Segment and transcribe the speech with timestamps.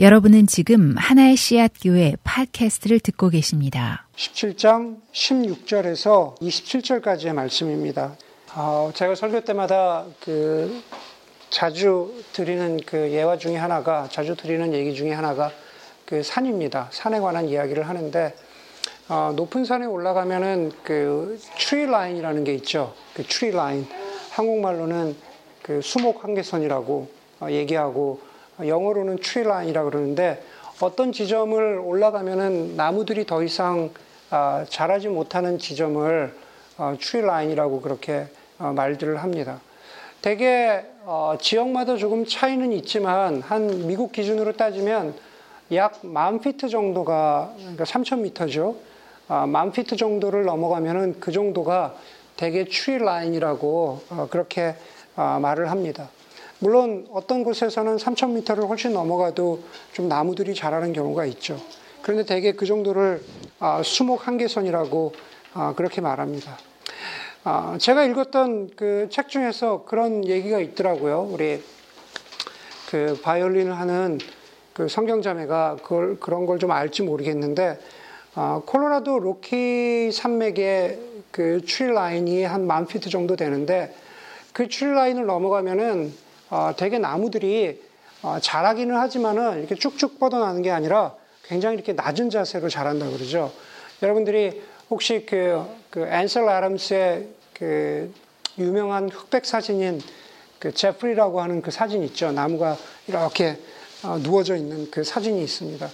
[0.00, 4.06] 여러분은 지금 하나의 씨앗 교회 팟캐스트를 듣고 계십니다.
[4.14, 8.16] 17장 16절에서 27절까지의 말씀입니다.
[8.54, 10.84] 어, 제가 설교 때마다 그
[11.50, 15.50] 자주 드리는 그 예화 중에 하나가 자주 드리는 얘기 중에 하나가
[16.06, 16.90] 그 산입니다.
[16.92, 18.36] 산에 관한 이야기를 하는데
[19.08, 22.94] 어, 높은 산에 올라가면은 그 tree line이라는 게 있죠.
[23.14, 23.84] 그 tree line
[24.30, 25.16] 한국말로는
[25.60, 27.10] 그 수목 한계선이라고
[27.40, 28.27] 어, 얘기하고
[28.66, 30.42] 영어로는 tree line이라고 그러는데
[30.80, 33.90] 어떤 지점을 올라가면은 나무들이 더 이상
[34.30, 36.34] 아, 자라지 못하는 지점을
[37.00, 38.26] tree line이라고 그렇게
[38.58, 39.60] 어, 말들을 합니다.
[40.22, 45.14] 대개 어, 지역마다 조금 차이는 있지만 한 미국 기준으로 따지면
[45.72, 48.76] 약 만 피트 정도가 그러니까 3,000m죠.
[49.28, 51.94] 아, 만 피트 정도를 넘어가면은 그 정도가
[52.36, 54.74] 대개 tree line이라고 어, 그렇게
[55.16, 56.08] 말을 합니다.
[56.60, 59.62] 물론 어떤 곳에서는 3,000m를 훨씬 넘어가도
[59.92, 61.60] 좀 나무들이 자라는 경우가 있죠.
[62.02, 63.22] 그런데 대개 그 정도를
[63.60, 65.12] 아, 수목 한계선이라고
[65.54, 66.56] 아, 그렇게 말합니다.
[67.44, 71.28] 아, 제가 읽었던 그 책 중에서 그런 얘기가 있더라고요.
[71.30, 71.62] 우리
[72.90, 74.18] 그 바이올린을 하는
[74.74, 77.78] 그 성경자매가 그걸 그런 걸 좀 알지 모르겠는데
[78.66, 80.98] 콜로라도 로키 산맥의
[81.30, 83.94] 그 tree line이 한 만 피트 정도 되는데
[84.52, 86.12] 그 tree line을 넘어가면은
[86.50, 87.82] 어, 대개 나무들이
[88.22, 93.52] 어, 자라기는 하지만은 이렇게 쭉쭉 뻗어나는 게 아니라 굉장히 이렇게 낮은 자세로 자란다 그러죠.
[94.02, 98.12] 여러분들이 혹시 그, 그 앤셀 아담스의 그
[98.58, 100.00] 유명한 흑백 사진인
[100.58, 102.32] 그 제프리라고 하는 그 사진 있죠.
[102.32, 102.76] 나무가
[103.06, 103.56] 이렇게
[104.04, 105.88] 어, 누워져 있는 그 사진이 있습니다.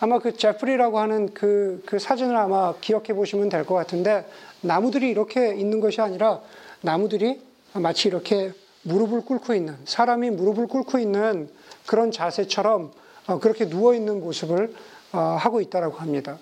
[0.00, 4.26] 아마 그 제프리라고 하는 그, 그 사진을 아마 기억해 보시면 될 것 같은데
[4.62, 6.40] 나무들이 이렇게 있는 것이 아니라
[6.80, 7.40] 나무들이
[7.74, 11.50] 마치 이렇게 무릎을 꿇고 있는 사람이 무릎을 꿇고 있는
[11.86, 12.92] 그런 자세처럼
[13.26, 14.74] 어, 그렇게 누워 있는 모습을
[15.12, 16.38] 어, 하고 있다라고 합니다.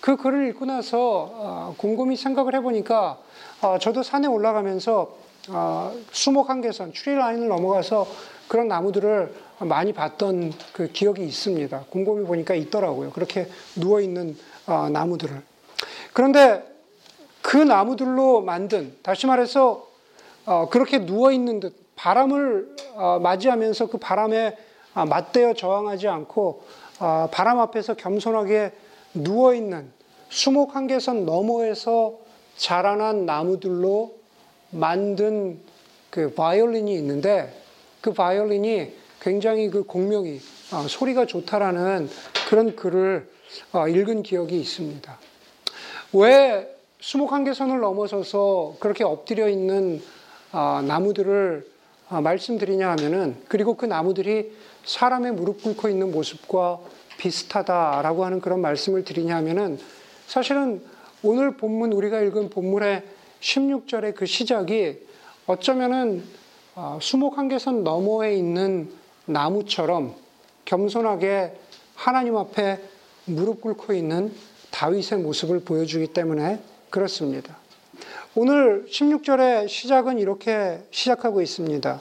[0.00, 3.18] 그 글을 읽고 나서 어, 곰곰이 생각을 해보니까
[3.80, 5.16] 저도 산에 올라가면서
[6.10, 8.06] 수목 한계선 추리 라인을 넘어가서
[8.46, 11.84] 그런 나무들을 많이 봤던 그 기억이 있습니다.
[11.88, 13.10] 곰곰이 보니까 있더라고요.
[13.12, 15.42] 그렇게 누워 있는 나무들을.
[16.12, 16.62] 그런데
[17.40, 19.86] 그 나무들로 만든 다시 말해서
[20.46, 24.56] 어, 그렇게 누워 있는 듯 바람을 어, 맞이하면서 그 바람에
[24.94, 26.62] 어, 맞대어 저항하지 않고
[27.00, 28.72] 어, 바람 앞에서 겸손하게
[29.14, 29.90] 누워 있는
[30.28, 32.18] 수목 한계선 너머에서
[32.56, 34.16] 자라난 나무들로
[34.70, 35.60] 만든
[36.10, 37.52] 그 바이올린이 있는데
[38.00, 40.40] 그 바이올린이 굉장히 그 공명이
[40.72, 42.08] 어, 소리가 좋다라는
[42.48, 43.28] 그런 글을
[43.72, 45.18] 어, 읽은 기억이 있습니다.
[46.12, 50.02] 왜 수목 한계선을 넘어서서 그렇게 엎드려 있는
[50.52, 51.73] 아, 나무들을 아,
[52.20, 54.52] 말씀드리냐 하면은 그리고 그 나무들이
[54.84, 56.80] 사람의 무릎 꿇고 있는 모습과
[57.18, 59.78] 비슷하다라고 하는 그런 말씀을 드리냐 하면은
[60.26, 60.82] 사실은
[61.22, 63.02] 오늘 본문 우리가 읽은 본문의
[63.40, 64.98] 16절의 그 시작이
[65.46, 66.24] 어쩌면은
[66.74, 68.90] 아, 수목 한계선 너머에 있는
[69.26, 70.14] 나무처럼
[70.64, 71.58] 겸손하게
[71.94, 72.80] 하나님 앞에
[73.26, 74.32] 무릎 꿇고 있는
[74.70, 76.60] 다윗의 모습을 보여주기 때문에
[76.90, 77.56] 그렇습니다.
[78.36, 82.00] 오늘 16절의 시작은 이렇게 시작하고 있습니다.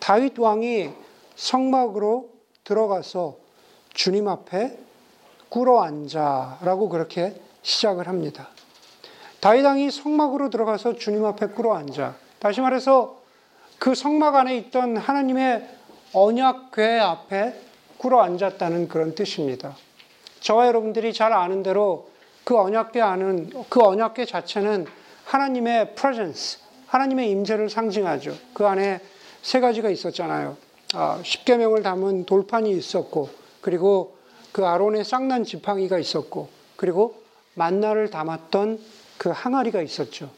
[0.00, 0.90] 다윗 왕이
[1.34, 2.28] 성막으로
[2.62, 3.38] 들어가서
[3.94, 4.76] 주님 앞에
[5.48, 8.50] 꿇어 앉아라고 그렇게 시작을 합니다.
[9.40, 12.16] 다윗 왕이 성막으로 들어가서 주님 앞에 꿇어 앉아.
[12.38, 13.22] 다시 말해서
[13.78, 15.66] 그 성막 안에 있던 하나님의
[16.12, 17.58] 언약궤 앞에
[17.96, 19.74] 꿇어 앉았다는 그런 뜻입니다.
[20.40, 22.10] 저와 여러분들이 잘 아는 대로
[22.44, 28.36] 그 언약궤 안은 그 언약궤 자체는 하나님의 presence, 하나님의 임재를 상징하죠.
[28.52, 29.00] 그 안에
[29.42, 30.56] 세 가지가 있었잖아요.
[30.94, 34.16] 아, 십계명을 담은 돌판이 있었고, 그리고
[34.52, 37.22] 그 아론의 쌍난 지팡이가 있었고, 그리고
[37.54, 38.78] 만나를 담았던
[39.18, 40.30] 그 항아리가 있었죠.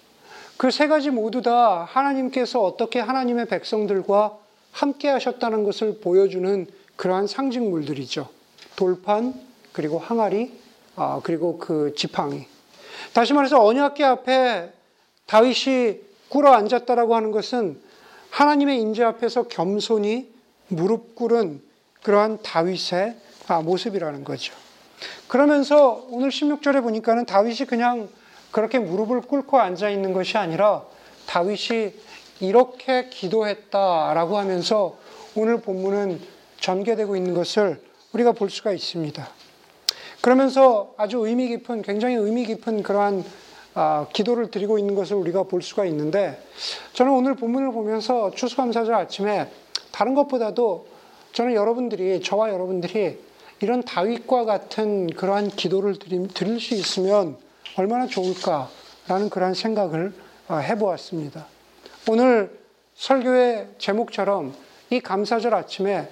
[0.56, 4.38] 그 세 가지 모두 다 하나님께서 어떻게 하나님의 백성들과
[4.70, 6.66] 함께 하셨다는 것을 보여주는
[6.96, 8.28] 그러한 상징물들이죠.
[8.76, 9.34] 돌판,
[9.72, 10.52] 그리고 항아리,
[10.96, 12.46] 아, 그리고 그 지팡이.
[13.12, 14.72] 다시 말해서 언약계 앞에
[15.26, 17.80] 다윗이 꿇어 앉았다라고 하는 것은
[18.30, 20.32] 하나님의 인재 앞에서 겸손히
[20.68, 21.62] 무릎 꿇은
[22.02, 23.16] 그러한 다윗의
[23.46, 24.54] 아, 모습이라는 거죠.
[25.28, 28.08] 그러면서 오늘 16절에 보니까는 다윗이 그냥
[28.50, 30.84] 그렇게 무릎을 꿇고 앉아 있는 것이 아니라
[31.26, 31.92] 다윗이
[32.40, 34.98] 이렇게 기도했다라고 하면서
[35.34, 36.20] 오늘 본문은
[36.60, 37.82] 전개되고 있는 것을
[38.12, 39.28] 우리가 볼 수가 있습니다.
[40.20, 43.24] 그러면서 아주 의미 깊은, 굉장히 의미 깊은 그러한
[43.74, 46.40] 아, 기도를 드리고 있는 것을 우리가 볼 수가 있는데
[46.92, 49.50] 저는 오늘 본문을 보면서 추수감사절 아침에
[49.90, 50.86] 다른 것보다도
[51.32, 53.18] 저는 여러분들이 저와 여러분들이
[53.60, 57.36] 이런 다윗과 같은 그러한 기도를 드릴 수 있으면
[57.76, 60.12] 얼마나 좋을까라는 그러한 생각을
[60.48, 61.46] 어, 해보았습니다.
[62.08, 62.56] 오늘
[62.94, 64.54] 설교의 제목처럼
[64.90, 66.08] 이 감사절 아침에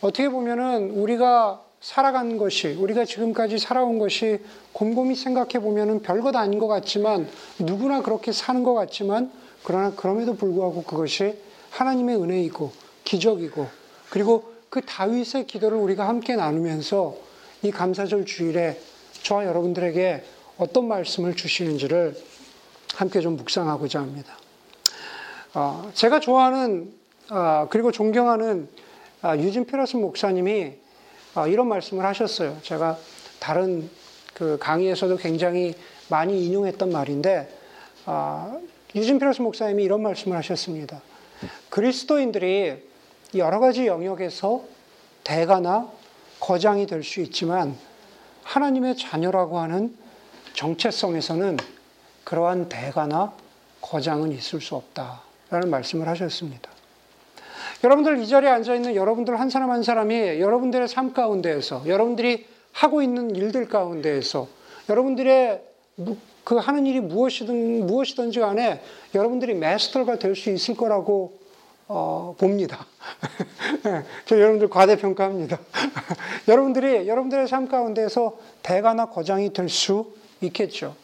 [0.00, 4.38] 어떻게 보면은 우리가 살아간 것이, 우리가 지금까지 살아온 것이
[4.72, 7.28] 곰곰이 생각해 보면은 별것 아닌 것 같지만
[7.58, 9.30] 누구나 그렇게 사는 것 같지만
[9.62, 11.36] 그러나 그럼에도 불구하고 그것이
[11.72, 12.72] 하나님의 은혜이고
[13.04, 13.68] 기적이고
[14.08, 17.16] 그리고 그 다윗의 기도를 우리가 함께 나누면서
[17.62, 18.80] 이 감사절 주일에
[19.22, 20.24] 저와 여러분들에게
[20.56, 22.16] 어떤 말씀을 주시는지를
[22.94, 24.38] 함께 좀 묵상하고자 합니다.
[25.52, 26.94] 어, 제가 좋아하는
[27.28, 28.70] 어, 그리고 존경하는
[29.22, 30.82] 어, 유진 피러스 목사님이
[31.48, 32.58] 이런 말씀을 하셨어요.
[32.62, 32.98] 제가
[33.40, 33.90] 다른
[34.32, 35.74] 그 강의에서도 굉장히
[36.08, 37.48] 많이 인용했던 말인데
[38.94, 41.02] 유진 피러스 목사님이 이런 말씀을 하셨습니다.
[41.70, 42.82] 그리스도인들이
[43.34, 44.64] 여러 가지 영역에서
[45.24, 45.90] 대가나
[46.40, 47.76] 거장이 될 수 있지만
[48.44, 49.96] 하나님의 자녀라고 하는
[50.52, 51.56] 정체성에서는
[52.22, 53.34] 그러한 대가나
[53.80, 56.70] 거장은 있을 수 없다라는 말씀을 하셨습니다.
[57.84, 63.02] 여러분들 이 자리에 앉아 있는 여러분들 한 사람 한 사람이 여러분들의 삶 가운데에서 여러분들이 하고
[63.02, 64.48] 있는 일들 가운데에서
[64.88, 65.62] 여러분들의
[66.44, 68.80] 그 하는 일이 무엇이든 무엇이든지 간에
[69.14, 71.38] 여러분들이 마스터가 될 수 있을 거라고
[71.86, 72.86] 어, 봅니다.
[74.24, 75.58] 저 여러분들 과대평가합니다.
[76.48, 80.96] 여러분들이 여러분들의 삶 가운데서 대가나 거장이 될 수 있겠죠.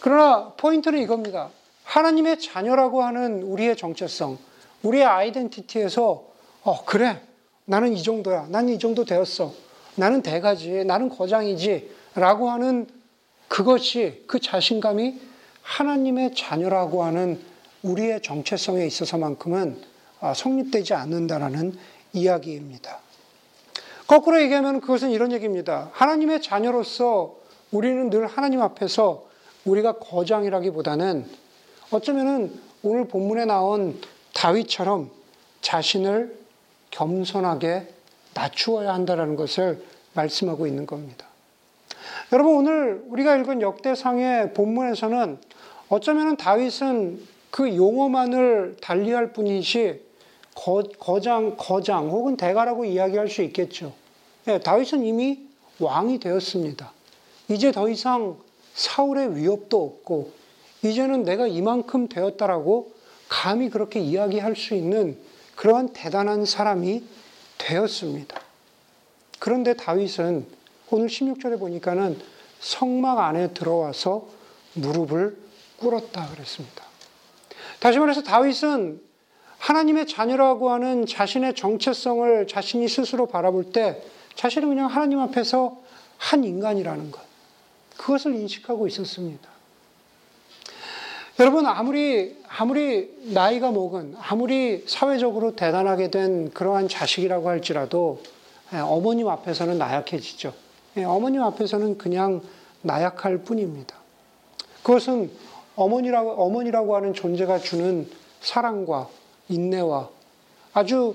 [0.00, 1.50] 그러나 포인트는 이겁니다.
[1.84, 4.38] 하나님의 자녀라고 하는 우리의 정체성,
[4.82, 6.24] 우리의 아이덴티티에서
[6.64, 7.22] 어 그래.
[7.64, 9.52] 나는 이 정도야, 나는 이 정도 되었어,
[9.94, 12.86] 나는 대가지, 나는 거장이지라고 하는
[13.46, 15.20] 그것이 그 자신감이
[15.62, 17.38] 하나님의 자녀라고 하는
[17.82, 19.82] 우리의 정체성에 있어서만큼은
[20.20, 21.76] 아, 성립되지 않는다라는
[22.14, 23.00] 이야기입니다.
[24.06, 25.90] 거꾸로 얘기하면 그것은 이런 얘기입니다.
[25.92, 27.36] 하나님의 자녀로서
[27.70, 29.26] 우리는 늘 하나님 앞에서
[29.66, 31.26] 우리가 거장이라기보다는
[31.90, 34.00] 어쩌면은 오늘 본문에 나온
[34.38, 35.10] 다윗처럼
[35.62, 36.38] 자신을
[36.92, 37.88] 겸손하게
[38.34, 41.26] 낮추어야 한다는 것을 말씀하고 있는 겁니다.
[42.32, 45.38] 여러분 오늘 우리가 읽은 역대상의 본문에서는
[45.88, 47.20] 어쩌면 다윗은
[47.50, 50.06] 그 용어만을 달리할 뿐이지
[50.54, 53.92] 거, 장 거장 혹은 대가라고 이야기할 수 있겠죠.
[54.44, 55.48] 네, 다윗은 이미
[55.80, 56.92] 왕이 되었습니다.
[57.48, 58.36] 이제 더 이상
[58.74, 60.30] 사울의 위협도 없고
[60.84, 62.97] 이제는 내가 이만큼 되었다라고
[63.28, 65.18] 감히 그렇게 이야기할 수 있는
[65.56, 67.02] 그러한 대단한 사람이
[67.58, 68.40] 되었습니다.
[69.38, 70.46] 그런데 다윗은
[70.90, 72.18] 오늘 16절에 보니까는
[72.60, 74.28] 성막 안에 들어와서
[74.74, 75.36] 무릎을
[75.78, 76.84] 꿇었다 그랬습니다.
[77.80, 79.00] 다시 말해서 다윗은
[79.58, 84.02] 하나님의 자녀라고 하는 자신의 정체성을 자신이 스스로 바라볼 때
[84.34, 85.82] 자신은 그냥 하나님 앞에서
[86.16, 87.20] 한 인간이라는 것.
[87.96, 89.57] 그것을 인식하고 있었습니다.
[91.40, 98.20] 여러분, 아무리, 아무리 나이가 먹은, 아무리 사회적으로 대단하게 된 그러한 자식이라고 할지라도
[98.74, 100.52] 예, 어머님 앞에서는 나약해지죠.
[100.96, 102.42] 예, 어머님 앞에서는 그냥
[102.82, 103.94] 나약할 뿐입니다.
[104.82, 105.30] 그것은
[105.76, 108.10] 어머니라고, 어머니라고 하는 존재가 주는
[108.40, 109.08] 사랑과
[109.48, 110.08] 인내와
[110.72, 111.14] 아주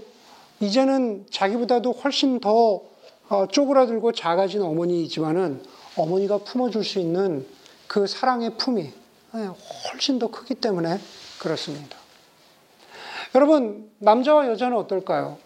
[0.61, 2.81] 이제는 자기보다도 훨씬 더
[3.27, 5.61] 어, 쪼그라들고 작아진 어머니이지만은
[5.97, 7.45] 어머니가 품어줄 수 있는
[7.88, 9.02] 그 사랑의 품이 예,
[9.33, 10.99] 훨씬 더 크기 때문에
[11.39, 11.97] 그렇습니다.
[13.35, 15.37] 여러분, 남자와 여자는 어떨까요?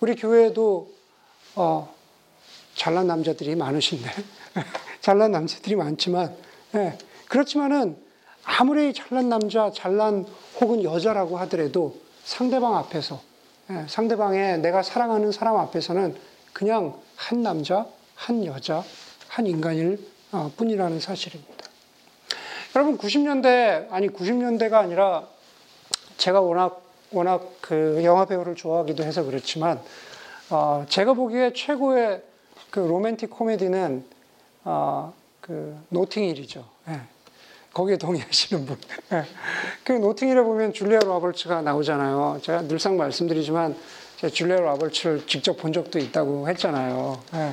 [0.00, 0.92] 우리 교회에도
[1.56, 1.94] 어,
[2.74, 4.10] 잘난 남자들이 많으신데,
[5.00, 6.36] 잘난 남자들이 많지만,
[6.74, 6.98] 예,
[7.28, 7.96] 그렇지만은
[8.44, 10.26] 아무리 잘난 남자, 잘난
[10.60, 13.20] 혹은 여자라고 하더라도 상대방 앞에서,
[13.70, 16.16] 예, 상대방의 내가 사랑하는 사람 앞에서는
[16.52, 18.82] 그냥 한 남자, 한 여자,
[19.28, 19.98] 한 인간일
[20.32, 21.53] 어, 뿐이라는 사실입니다.
[22.76, 25.24] 여러분 90년대 아니 90년대가 아니라
[26.16, 29.80] 제가 워낙 워낙 그 영화 배우를 좋아하기도 해서 그렇지만
[30.50, 32.22] 어, 제가 보기에 최고의
[32.70, 34.04] 그 로맨틱 코미디는
[34.64, 36.64] 어, 그 노팅힐이죠.
[36.88, 37.00] 예.
[37.72, 38.76] 거기에 동의하시는 분.
[39.12, 39.24] 예.
[39.84, 42.40] 그 노팅힐에 보면 줄리아 로버츠가 나오잖아요.
[42.42, 43.76] 제가 늘상 말씀드리지만
[44.16, 47.22] 제가 줄리아 로버츠를 직접 본 적도 있다고 했잖아요.
[47.34, 47.52] 예.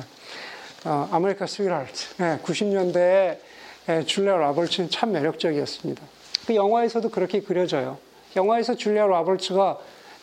[0.84, 1.92] 어, America's sweetheart.
[2.20, 2.40] 예.
[2.42, 3.40] 90년대에 예,
[4.06, 6.02] 줄리아 로버츠는 참 매력적이었습니다.
[6.46, 7.98] 그 영화에서도 그렇게 그려져요.
[8.36, 9.78] 영화에서 줄리아 로버츠가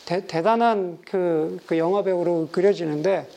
[0.06, 3.28] 대, 단한 그, 그 영화 배우로 그려지는데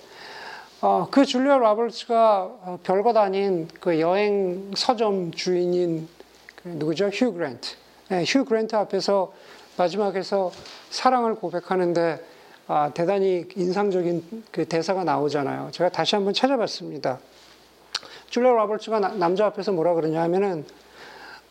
[0.81, 6.09] 어, 그 줄리아 로버츠가 어, 별것 아닌 그 여행 서점 주인인
[6.57, 7.09] 그 누구죠?
[7.09, 7.75] 휴 그랜트.
[8.09, 9.33] 네, 휴 그랜트 앞에서
[9.77, 10.53] 마지막에서
[10.91, 12.25] 사랑을 고백하는데
[12.69, 15.71] 아, 대단히 인상적인 그 대사가 나오잖아요.
[15.73, 17.19] 제가 다시 한번 찾아봤습니다.
[18.33, 20.65] 줄리아 로버츠가 남자 앞에서 뭐라 그러냐 하면은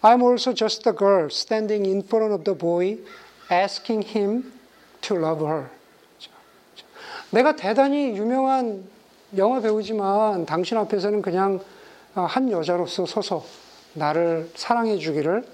[0.01, 2.97] I'm also just a girl standing in front of the boy
[3.51, 4.51] asking him
[5.01, 5.67] to love her.
[7.29, 8.83] 내가 대단히 유명한
[9.38, 11.59] 영화 배우지만 당신 앞에서는 그냥
[12.15, 13.45] 한 여자로서 서서
[13.93, 15.45] 나를 사랑해 주기를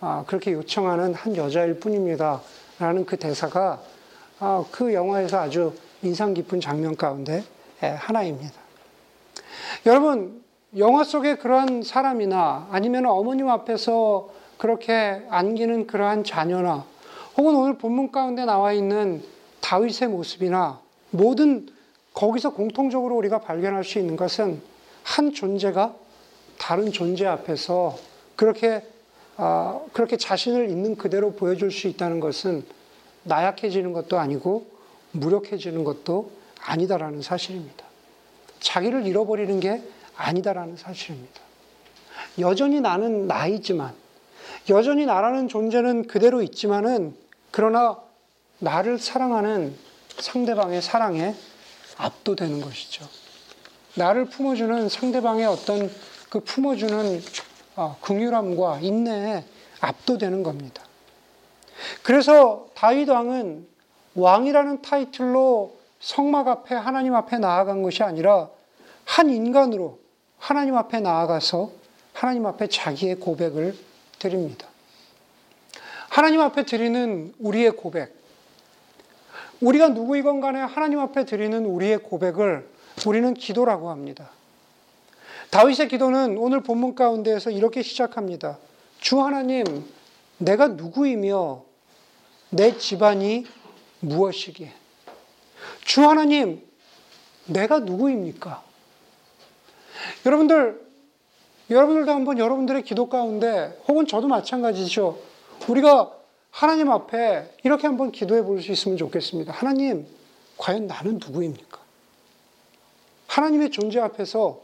[0.00, 2.42] 아, 그렇게 요청하는 한 여자일 뿐입니다.
[2.80, 3.80] 라는 그 대사가
[4.40, 7.44] 아, 그 영화에서 아주 인상 깊은 장면 가운데
[7.78, 8.60] 하나입니다.
[9.86, 10.41] 여러분,
[10.78, 16.86] 영화 속에 그러한 사람이나 아니면 어머님 앞에서 그렇게 안기는 그러한 자녀나
[17.36, 19.22] 혹은 오늘 본문 가운데 나와 있는
[19.60, 21.68] 다윗의 모습이나 모든
[22.14, 24.62] 거기서 공통적으로 우리가 발견할 수 있는 것은
[25.02, 25.94] 한 존재가
[26.58, 27.96] 다른 존재 앞에서
[28.36, 28.82] 그렇게
[29.36, 32.64] 어, 그렇게 자신을 있는 그대로 보여줄 수 있다는 것은
[33.24, 34.66] 나약해지는 것도 아니고
[35.12, 37.84] 무력해지는 것도 아니다라는 사실입니다.
[38.60, 39.82] 자기를 잃어버리는 게
[40.16, 41.40] 아니다라는 사실입니다.
[42.38, 43.94] 여전히 나는 나이지만,
[44.70, 47.16] 여전히 나라는 존재는 그대로 있지만은,
[47.50, 47.98] 그러나
[48.58, 49.74] 나를 사랑하는
[50.18, 51.34] 상대방의 사랑에
[51.98, 53.06] 압도되는 것이죠.
[53.94, 55.90] 나를 품어주는 상대방의 어떤
[56.30, 57.20] 그 품어주는
[57.76, 59.44] 어, 긍휼함과 인내에
[59.80, 60.82] 압도되는 겁니다.
[62.02, 63.66] 그래서 다윗 왕은
[64.14, 68.48] 왕이라는 타이틀로 성막 앞에 하나님 앞에 나아간 것이 아니라
[69.04, 69.98] 한 인간으로
[70.42, 71.70] 하나님 앞에 나아가서
[72.12, 73.76] 하나님 앞에 자기의 고백을
[74.18, 74.66] 드립니다.
[76.08, 78.12] 하나님 앞에 드리는 우리의 고백.
[79.60, 82.68] 우리가 누구이건 간에 하나님 앞에 드리는 우리의 고백을
[83.06, 84.30] 우리는 기도라고 합니다.
[85.50, 88.58] 다윗의 기도는 오늘 본문 가운데에서 이렇게 시작합니다.
[88.98, 89.64] 주 하나님,
[90.38, 91.62] 내가 누구이며
[92.50, 93.46] 내 집안이
[94.00, 94.72] 무엇이기에?
[95.84, 96.66] 주 하나님,
[97.46, 98.71] 내가 누구입니까?
[100.26, 100.80] 여러분들,
[101.70, 105.18] 여러분들도 한번 여러분들의 기도 가운데, 혹은 저도 마찬가지죠.
[105.68, 106.12] 우리가
[106.50, 109.52] 하나님 앞에 이렇게 한번 기도해 볼 수 있으면 좋겠습니다.
[109.52, 110.06] 하나님,
[110.58, 111.78] 과연 나는 누구입니까?
[113.26, 114.60] 하나님의 존재 앞에서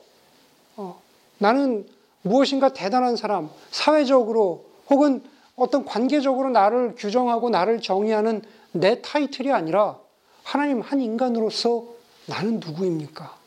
[0.76, 1.00] 어,
[1.38, 1.86] 나는
[2.22, 5.22] 무엇인가 대단한 사람, 사회적으로 혹은
[5.56, 8.42] 어떤 관계적으로 나를 규정하고 나를 정의하는
[8.72, 9.98] 내 타이틀이 아니라
[10.44, 11.84] 하나님 한 인간으로서
[12.26, 13.37] 나는 누구입니까?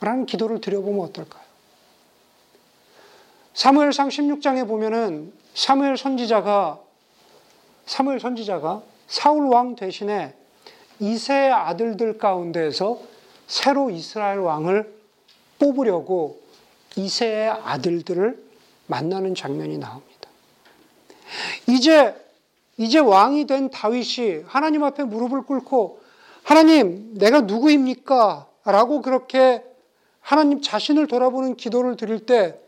[0.00, 1.42] 라는 기도를 드려보면 어떨까요?
[3.54, 6.78] 사무엘상 16장에 보면은 사무엘 선지자가
[7.86, 10.34] 사무엘 선지자가 사울 왕 대신에
[11.00, 13.00] 이세 아들들 가운데에서
[13.48, 14.94] 새로 이스라엘 왕을
[15.58, 16.40] 뽑으려고
[16.96, 18.40] 이세의 아들들을
[18.86, 20.28] 만나는 장면이 나옵니다.
[21.66, 22.14] 이제
[22.76, 26.00] 이제 왕이 된 다윗이 하나님 앞에 무릎을 꿇고
[26.44, 28.46] 하나님 내가 누구입니까?
[28.64, 29.64] 라고 그렇게
[30.28, 32.60] 하나님 자신을 돌아보는 기도를 드릴 때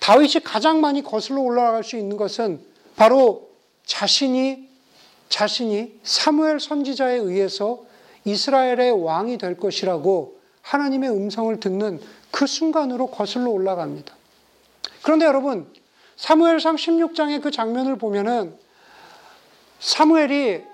[0.00, 2.60] 다윗이 가장 많이 거슬러 올라갈 수 있는 것은
[2.96, 3.50] 바로
[3.86, 4.68] 자신이
[5.28, 7.84] 자신이 사무엘 선지자에 의해서
[8.24, 12.00] 이스라엘의 왕이 될 것이라고 하나님의 음성을 듣는
[12.32, 14.12] 그 순간으로 거슬러 올라갑니다.
[15.02, 15.72] 그런데 여러분,
[16.16, 18.58] 사무엘상 16장의 그 장면을 보면은
[19.78, 20.64] 사무엘이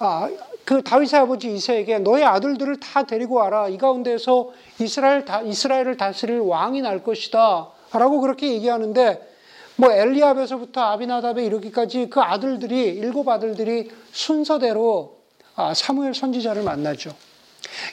[0.00, 0.28] 아,
[0.68, 3.70] 그 다윗의 아버지 이세에게 너의 아들들을 다 데리고 와라.
[3.70, 7.70] 이 가운데서 이스라엘 다, 이스라엘을 다스릴 왕이 날 것이다.
[7.94, 9.34] 라고 그렇게 얘기하는데
[9.76, 15.16] 뭐 엘리압에서부터 아비나답에 이르기까지 그 아들들이 일곱 아들들이 순서대로
[15.56, 17.14] 아, 사무엘 선지자를 만나죠.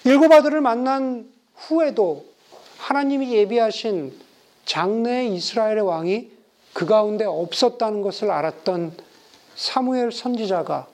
[0.03, 2.25] 일곱 아들을 만난 후에도
[2.79, 4.11] 하나님이 예비하신
[4.65, 6.29] 장래 이스라엘의 왕이
[6.73, 8.97] 그 가운데 없었다는 것을 알았던
[9.55, 10.87] 사무엘 선지자가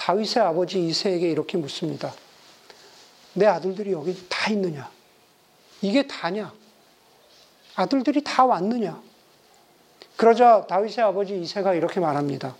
[0.00, 2.14] 다윗의 아버지 이세에게 이렇게 묻습니다.
[3.34, 4.90] 내 아들들이 여기 다 있느냐?
[5.82, 6.54] 이게 다냐?
[7.76, 9.00] 아들들이 다 왔느냐?
[10.16, 12.56] 그러자 다윗의 아버지 이세가 이렇게 말합니다.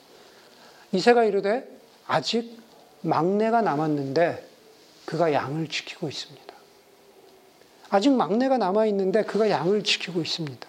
[0.92, 1.66] 이세가 이르되
[2.06, 2.58] 아직
[3.00, 4.46] 막내가 남았는데
[5.06, 6.54] 그가 양을 지키고 있습니다.
[7.88, 10.68] 아직 막내가 남아 있는데 그가 양을 지키고 있습니다.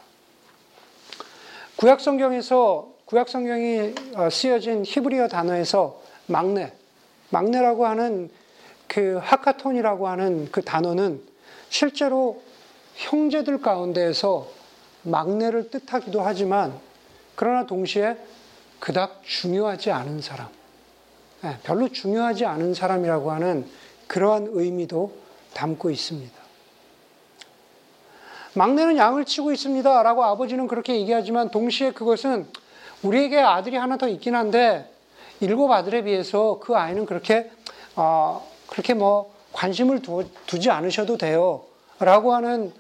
[1.76, 6.74] 구약 성경에서 구약 성경이 어, 쓰여진 히브리어 단어에서 막내,
[7.30, 8.30] 막내라고 하는
[8.88, 11.22] 그 하카톤이라고 하는 그 단어는
[11.70, 12.42] 실제로
[12.96, 14.48] 형제들 가운데에서
[15.04, 16.78] 막내를 뜻하기도 하지만
[17.36, 18.18] 그러나 동시에
[18.80, 20.48] 그닥 중요하지 않은 사람,
[21.44, 23.66] 예, 별로 중요하지 않은 사람이라고 하는
[24.08, 25.14] 그러한 의미도
[25.54, 26.42] 담고 있습니다.
[28.54, 30.04] 막내는 양을 치고 있습니다.
[30.04, 32.46] 라고 아버지는 그렇게 얘기하지만 동시에 그것은
[33.02, 34.91] 우리에게 아들이 하나 더 있긴 한데
[35.42, 37.52] 일곱 아들에 비해서 그 아이는 그렇게
[37.96, 41.66] 어, 그렇게 뭐 관심을 두, 두지 않으셔도 돼요.
[42.00, 42.72] 라고 하는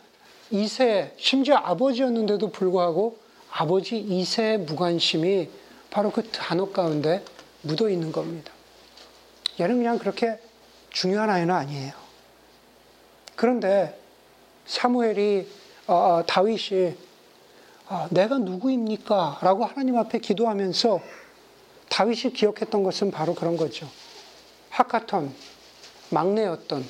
[0.51, 3.17] 이세, 심지어 아버지였는데도 불구하고
[3.51, 5.49] 아버지 이세의 무관심이
[5.89, 7.23] 바로 그 단어 가운데
[7.61, 8.51] 묻어 있는 겁니다.
[9.59, 10.39] 얘는 그냥 그렇게
[10.91, 11.93] 중요한 아이는 아니에요.
[13.35, 13.97] 그런데
[14.65, 15.47] 사무엘이
[15.87, 16.95] 어, 어 다윗이
[17.89, 19.39] 어, 내가 누구입니까?
[19.41, 20.99] 라고 하나님 앞에 기도하면서
[21.91, 23.85] 다윗이 기억했던 것은 바로 그런 거죠.
[24.69, 25.33] 하카톤,
[26.09, 26.85] 막내였던,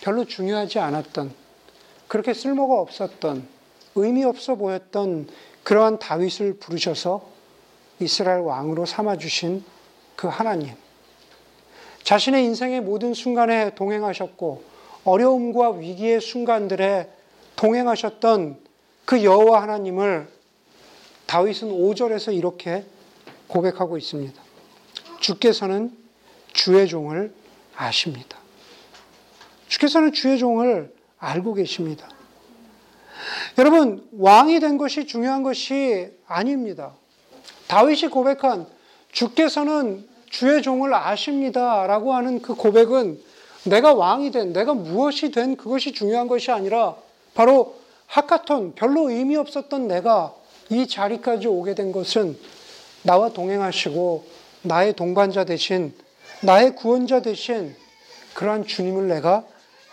[0.00, 1.32] 별로 중요하지 않았던,
[2.08, 3.46] 그렇게 쓸모가 없었던,
[3.94, 5.28] 의미 없어 보였던
[5.62, 7.24] 그러한 다윗을 부르셔서
[8.00, 9.64] 이스라엘 왕으로 삼아주신
[10.16, 10.74] 그 하나님.
[12.02, 14.64] 자신의 인생의 모든 순간에 동행하셨고,
[15.04, 17.08] 어려움과 위기의 순간들에
[17.54, 18.58] 동행하셨던
[19.04, 20.28] 그 여호와 하나님을
[21.26, 22.84] 다윗은 5절에서 이렇게
[23.54, 24.42] 고백하고 있습니다.
[25.20, 25.96] 주께서는
[26.52, 27.32] 주의 종을
[27.76, 28.36] 아십니다.
[29.68, 32.08] 주께서는 주의 종을 알고 계십니다.
[33.58, 36.94] 여러분, 왕이 된 것이 중요한 것이 아닙니다.
[37.68, 38.66] 다윗이 고백한
[39.12, 41.86] 주께서는 주의 종을 아십니다.
[41.86, 43.20] 라고 하는 그 고백은
[43.66, 46.96] 내가 왕이 된, 내가 무엇이 된 그것이 중요한 것이 아니라
[47.34, 47.76] 바로
[48.08, 50.34] 하카톤, 별로 의미 없었던 내가
[50.70, 52.36] 이 자리까지 오게 된 것은
[53.04, 54.24] 나와 동행하시고
[54.62, 55.94] 나의 동반자 대신
[56.42, 57.74] 나의 구원자 대신
[58.34, 59.44] 그러한 주님을 내가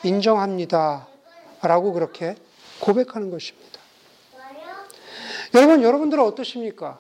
[0.04, 1.08] 인정합니다.
[1.62, 2.36] 라고 그렇게
[2.80, 3.80] 고백하는 것입니다.
[5.54, 7.00] 여러분, 여러분들은 어떠십니까?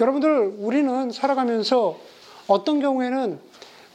[0.00, 1.98] 여러분들, 우리는 살아가면서
[2.46, 3.38] 어떤 경우에는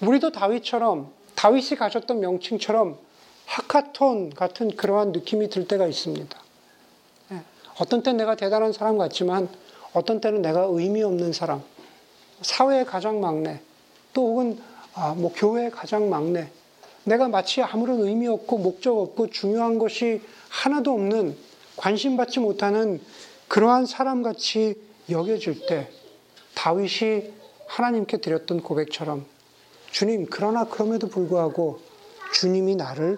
[0.02, 2.98] 우리도 다윗처럼, 다윗이 가졌던 명칭처럼
[3.46, 6.40] 하카톤 같은 그러한 느낌이 들 때가 있습니다.
[7.32, 7.42] 예.
[7.80, 9.50] 어떤 때는 내가 대단한 사람 같지만
[9.96, 11.64] 어떤 때는 내가 의미 없는 사람,
[12.42, 13.62] 사회의 가장 막내,
[14.14, 14.60] 또 혹은
[14.94, 16.50] 아, 뭐 교회의 가장 막내,
[17.06, 21.38] 내가 마치 아무런 의미 없고 목적 없고 중요한 것이 하나도 없는
[21.78, 23.02] 관심받지 못하는
[23.48, 24.76] 그러한 사람같이
[25.10, 25.90] 여겨질 때
[26.56, 27.32] 다윗이
[27.68, 29.26] 하나님께 드렸던 고백처럼
[29.92, 31.80] 주님, 그러나 그럼에도 불구하고
[32.34, 33.18] 주님이 나를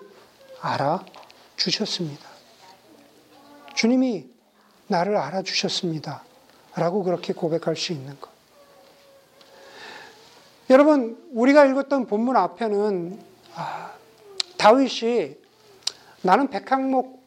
[0.62, 1.04] 알아
[1.56, 2.28] 주셨습니다.
[3.76, 4.28] 주님이
[4.86, 6.24] 나를 알아 주셨습니다.
[6.78, 8.30] 라고 그렇게 고백할 수 있는 것.
[10.70, 13.20] 여러분, 우리가 읽었던 본문 앞에는
[13.56, 13.94] 아,
[14.58, 15.36] 다윗이
[16.22, 17.18] 나는 백항목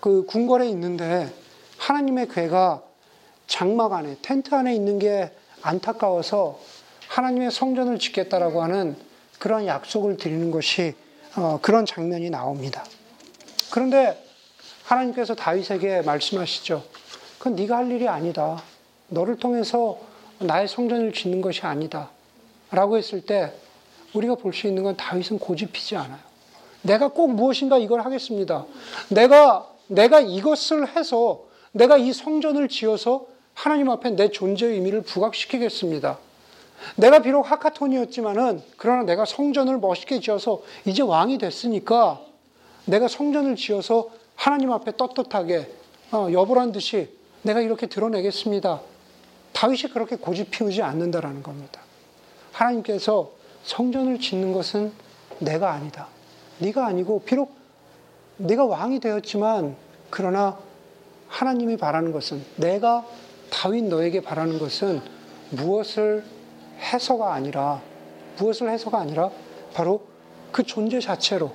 [0.00, 1.32] 그 궁궐에 있는데
[1.78, 2.82] 하나님의 괴가
[3.46, 6.60] 장막 안에 텐트 안에 있는 게 안타까워서
[7.08, 8.96] 하나님의 성전을 짓겠다라고 하는
[9.38, 10.94] 그런 약속을 드리는 것이
[11.36, 12.84] 어, 그런 장면이 나옵니다.
[13.72, 14.22] 그런데
[14.84, 16.84] 하나님께서 다윗에게 말씀하시죠.
[17.38, 18.62] 그건 네가 할 일이 아니다.
[19.10, 19.98] 너를 통해서
[20.38, 22.10] 나의 성전을 짓는 것이 아니다.
[22.70, 23.52] 라고 했을 때
[24.14, 26.18] 우리가 볼 수 있는 건 다윗은 고집피지 않아요.
[26.82, 28.64] 내가 꼭 무엇인가 이걸 하겠습니다.
[29.10, 31.42] 내가, 내가 이것을 해서
[31.72, 36.18] 내가 이 성전을 지어서 하나님 앞에 내 존재의 의미를 부각시키겠습니다.
[36.96, 42.20] 내가 비록 하카톤이었지만은 그러나 내가 성전을 멋있게 지어서 이제 왕이 됐으니까
[42.86, 45.70] 내가 성전을 지어서 하나님 앞에 떳떳하게
[46.12, 47.10] 어, 여보란 듯이
[47.42, 48.80] 내가 이렇게 드러내겠습니다.
[49.60, 51.82] 다윗이 그렇게 고집 피우지 않는다라는 겁니다.
[52.52, 53.30] 하나님께서
[53.62, 54.90] 성전을 짓는 것은
[55.38, 56.08] 내가 아니다.
[56.60, 57.54] 네가 아니고 비록
[58.38, 59.76] 네가 왕이 되었지만
[60.08, 60.58] 그러나
[61.28, 63.04] 하나님이 바라는 것은 내가
[63.50, 65.02] 다윗 너에게 바라는 것은
[65.50, 66.24] 무엇을
[66.78, 67.82] 해서가 아니라
[68.38, 69.28] 무엇을 해서가 아니라
[69.74, 70.06] 바로
[70.52, 71.52] 그 존재 자체로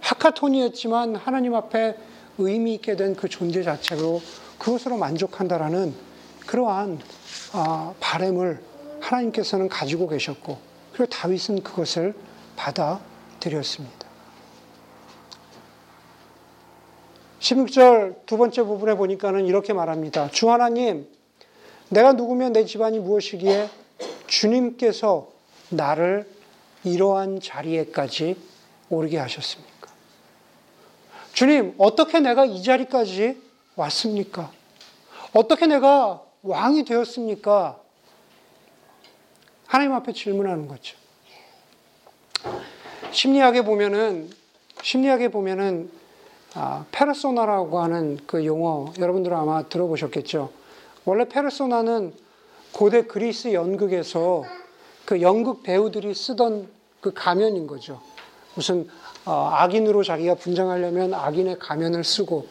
[0.00, 1.96] 하카톤이었지만 하나님 앞에
[2.38, 4.20] 의미 있게 된 그 존재 자체로
[4.58, 6.07] 그것으로 만족한다라는
[6.48, 6.98] 그러한
[7.52, 8.62] 아, 바램을
[9.00, 10.58] 하나님께서는 가지고 계셨고
[10.92, 12.14] 그리고 다윗은 그것을
[12.56, 14.08] 받아들였습니다.
[17.40, 20.30] 16절 두 번째 부분에 보니까는 이렇게 말합니다.
[20.30, 21.06] 주 하나님,
[21.90, 23.68] 내가 누구면 내 집안이 무엇이기에
[24.26, 25.28] 주님께서
[25.68, 26.26] 나를
[26.82, 28.36] 이러한 자리에까지
[28.88, 29.90] 오르게 하셨습니까?
[31.34, 33.38] 주님, 어떻게 내가 이 자리까지
[33.76, 34.50] 왔습니까?
[35.34, 37.78] 어떻게 내가 왕이 되었습니까?
[39.66, 40.96] 하나님 앞에 질문하는 거죠.
[43.10, 44.30] 심리학에 보면은
[44.82, 45.90] 심리학에 보면은
[46.54, 50.50] 아, 페르소나라고 하는 그 용어 여러분들 아마 들어보셨겠죠.
[51.04, 52.14] 원래 페르소나는
[52.72, 54.44] 고대 그리스 연극에서
[55.04, 56.68] 그 연극 배우들이 쓰던
[57.02, 58.00] 그 가면인 거죠.
[58.54, 58.88] 무슨
[59.26, 62.46] 어, 악인으로 자기가 분장하려면 악인의 가면을 쓰고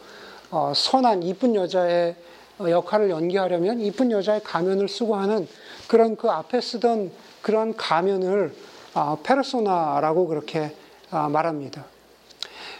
[0.51, 2.15] 어, 선한 이쁜 여자의
[2.59, 5.47] 역할을 연기하려면 이쁜 여자의 가면을 쓰고 하는
[5.87, 8.53] 그런 그 앞에 쓰던 그런 가면을
[8.93, 10.75] 아, 페르소나라고 그렇게
[11.11, 11.85] 아, 말합니다.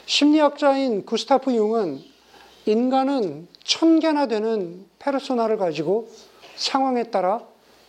[0.06, 2.02] 심리학자인 구스타프 융은
[2.66, 6.10] 인간은 천 개나 되는 페르소나를 가지고
[6.56, 7.42] 상황에 따라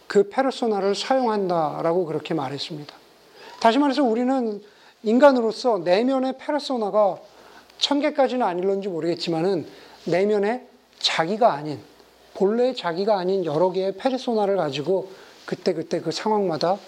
[0.07, 2.94] 그 페르소나를 사용한다라고 그렇게 말했습니다.
[3.61, 4.62] 다시 말해서 우리는
[5.03, 7.18] 인간으로서 내면의 페르소나가
[7.79, 9.66] 천 개까지는 아닐런지 모르겠지만은
[10.05, 10.66] 내면의
[10.99, 11.81] 자기가 아닌
[12.35, 15.11] 본래 자기가 아닌 여러 개의 페르소나를 가지고
[15.45, 16.79] 그때 그때 그 상황마다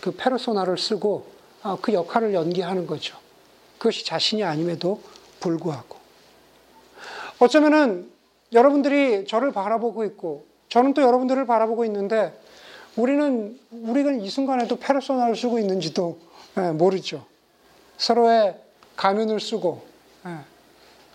[0.00, 1.26] 그 페르소나를 쓰고
[1.62, 3.16] 아, 그 역할을 연기하는 거죠.
[3.78, 5.00] 그것이 자신이 아님에도
[5.40, 5.96] 불구하고
[7.38, 8.10] 어쩌면은
[8.52, 12.38] 여러분들이 저를 바라보고 있고 저는 또 여러분들을 바라보고 있는데
[12.96, 16.18] 우리는 우리가 이 순간에도 페르소나를 쓰고 있는지도
[16.58, 17.24] 예, 모르죠.
[17.96, 18.56] 서로의
[18.96, 19.82] 가면을 쓰고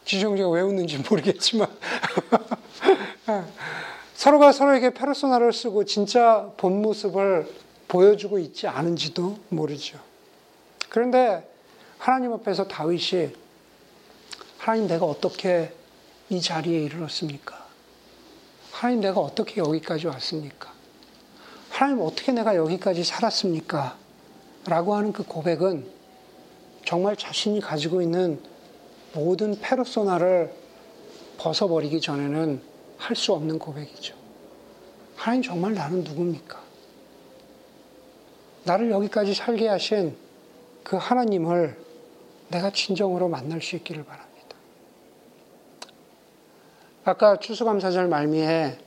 [0.06, 1.68] 예, 지정제가 왜 웃는지 모르겠지만
[3.30, 3.44] 예,
[4.14, 7.52] 서로가 서로에게 페르소나를 쓰고 진짜 본 모습을
[7.88, 10.00] 보여주고 있지 않은지도 모르죠.
[10.90, 11.48] 그런데
[11.98, 13.34] 하나님 앞에서 다윗이
[14.58, 15.74] 하나님 내가 어떻게
[16.30, 17.66] 이 자리에 이르렀습니까?
[18.72, 20.74] 하나님 내가 어떻게 여기까지 왔습니까?
[21.70, 23.98] 하나님 어떻게 내가 여기까지 살았습니까?
[24.66, 25.88] 라고 하는 그 고백은
[26.86, 28.42] 정말 자신이 가지고 있는
[29.16, 30.54] 모든 페르소나를
[31.38, 32.62] 벗어버리기 전에는
[32.98, 34.16] 할 수 없는 고백이죠.
[35.16, 36.62] 하나님 정말 나는 누굽니까?
[38.64, 40.16] 나를 여기까지 살게 하신
[40.84, 41.78] 그 하나님을
[42.50, 44.58] 내가 진정으로 만날 수 있기를 바랍니다.
[47.04, 48.78] 아까 추수감사절 말미에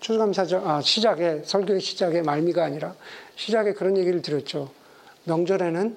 [0.00, 2.94] 추수감사절 아, 시작에 설교의 시작에 말미가 아니라
[3.36, 4.70] 시작에 그런 얘기를 드렸죠.
[5.24, 5.96] 명절에는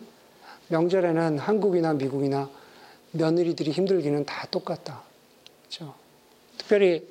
[0.69, 2.49] 명절에는 한국이나 미국이나
[3.15, 5.01] 며느리들이 힘들기는 다 똑같다.
[5.61, 5.93] 그렇죠?
[6.57, 7.07] 특별히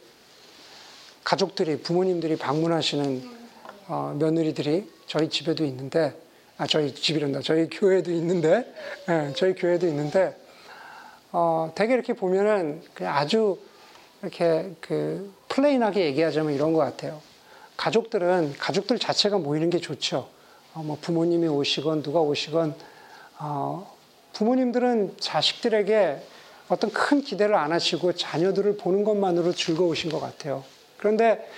[1.24, 3.30] 가족들이 부모님들이 방문하시는
[3.88, 6.14] 어, 며느리들이 저희 집에도 있는데
[6.56, 7.40] 아 저희 집이란다.
[7.40, 8.72] 저희 교회도 있는데
[9.08, 10.36] 네, 저희 교회도 있는데
[11.32, 13.58] 어, 대개 이렇게 보면은 그냥 아주
[14.22, 17.20] 이렇게 그 플레인하게 얘기하자면 이런 것 같아요.
[17.76, 20.28] 가족들은 가족들 자체가 모이는 게 좋죠.
[20.74, 22.74] 어, 뭐 부모님이 오시건 누가 오시건
[23.40, 23.93] 어,
[24.34, 26.20] 부모님들은 자식들에게
[26.68, 30.64] 어떤 큰 기대를 안 하시고 자녀들을 보는 것만으로 즐거우신 것 같아요.
[30.98, 31.48] 그런데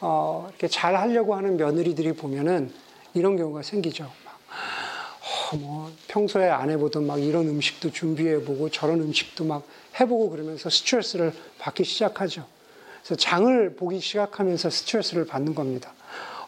[0.00, 2.72] 어, 이렇게 잘 하려고 하는 며느리들이 보면은
[3.14, 4.04] 이런 경우가 생기죠.
[4.04, 9.64] 어, 뭐 평소에 안 해보던 막 이런 음식도 준비해보고 저런 음식도 막
[9.98, 12.46] 해보고 그러면서 스트레스를 받기 시작하죠.
[13.02, 15.92] 그래서 장을 보기 시작하면서 스트레스를 받는 겁니다.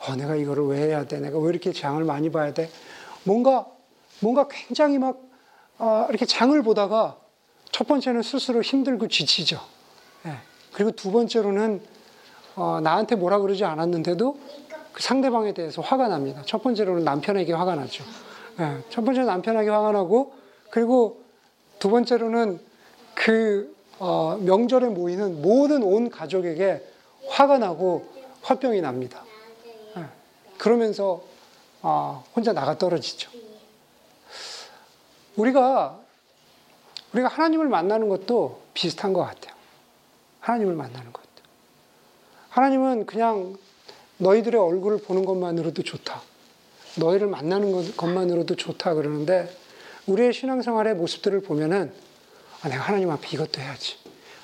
[0.07, 1.21] 어, 내가 이거를 왜 해야 돼?
[1.21, 2.71] 내가 왜 이렇게 장을 많이 봐야 돼?
[3.25, 3.67] 뭔가,
[4.21, 5.30] 뭔가 굉장히 막,
[5.81, 7.17] 어, 이렇게 장을 보다가
[7.73, 9.59] 첫 번째는 스스로 힘들고 지치죠.
[10.27, 10.37] 예.
[10.75, 11.81] 그리고 두 번째로는,
[12.55, 14.39] 어, 나한테 뭐라 그러지 않았는데도
[14.93, 16.43] 그 상대방에 대해서 화가 납니다.
[16.45, 18.05] 첫 번째로는 남편에게 화가 나죠.
[18.61, 18.83] 예.
[18.91, 20.35] 첫 번째는 남편에게 화가 나고,
[20.69, 21.23] 그리고
[21.79, 22.61] 두 번째로는
[23.15, 26.87] 그 어, 명절에 모이는 모든 온 가족에게
[27.29, 28.07] 화가 나고
[28.43, 29.25] 화병이 납니다.
[29.97, 30.05] 네.
[30.59, 31.23] 그러면서
[31.83, 33.31] 어, 혼자 나가 떨어지죠.
[35.37, 36.01] 우리가
[37.13, 39.55] 우리가 하나님을 만나는 것도 비슷한 것 같아요.
[40.41, 41.27] 하나님을 만나는 것도.
[42.51, 43.57] 하나님은 그냥
[44.19, 46.23] 너희들의 얼굴을 보는 것만으로도 좋다.
[46.97, 49.55] 너희를 만나는 것만으로도 좋다 그러는데
[50.07, 51.93] 우리의 신앙생활의 모습들을 보면은
[52.63, 53.97] 아, 내가 하나님 앞에 이것도 해야지.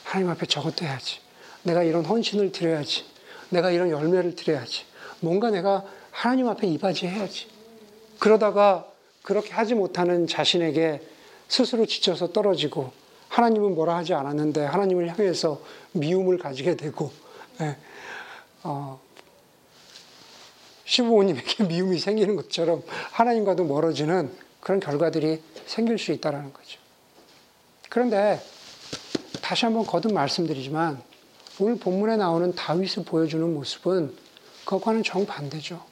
[0.04, 1.20] 하나님 앞에 저것도 해야지.
[1.64, 3.04] 내가 이런 헌신을 드려야지.
[3.50, 4.84] 내가 이런 열매를 드려야지.
[5.20, 7.48] 뭔가 내가 하나님 앞에 이바지 해야지.
[8.18, 8.86] 그러다가
[9.26, 11.02] 그렇게 하지 못하는 자신에게
[11.48, 12.92] 스스로 지쳐서 떨어지고
[13.28, 15.60] 하나님은 뭐라 하지 않았는데 하나님을 향해서
[15.90, 17.10] 미움을 가지게 되고
[17.60, 17.76] 예,
[18.62, 19.00] 어,
[20.84, 26.78] 시부모님에게 미움이 생기는 것처럼 하나님과도 멀어지는 그런 결과들이 생길 수 있다는 거죠.
[27.88, 28.40] 그런데
[29.42, 31.02] 다시 한번 거듭 말씀드리지만
[31.58, 34.14] 오늘 본문에 나오는 다윗을 보여주는 모습은
[34.64, 35.82] 그것과는 정반대죠.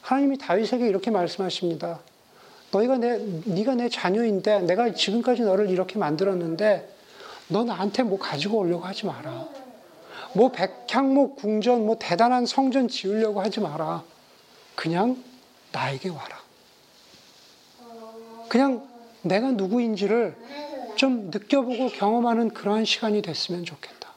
[0.00, 2.00] 하나님이 다윗에게 이렇게 말씀하십니다.
[2.70, 6.94] 너희가 내, 네가 내 자녀인데 내가 지금까지 너를 이렇게 만들었는데
[7.48, 9.48] 너 나한테 뭐 가지고 오려고 하지 마라.
[10.34, 14.02] 뭐 백향목 궁전, 뭐 대단한 성전 지으려고 하지 마라.
[14.74, 15.22] 그냥
[15.72, 16.40] 나에게 와라.
[18.48, 18.86] 그냥
[19.22, 20.36] 내가 누구인지를
[20.96, 24.10] 좀 느껴보고 경험하는 그러한 시간이 됐으면 좋겠다.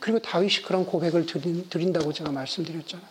[0.00, 3.08] 그리고 다윗이 그런 고백을 드린, 드린다고 제가 말씀드렸잖아요.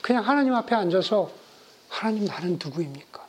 [0.00, 1.30] 그냥 하나님 앞에 앉아서
[1.92, 3.24] 하나님 나는 누구입니까?